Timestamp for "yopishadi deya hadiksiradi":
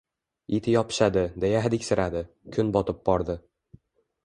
0.71-2.25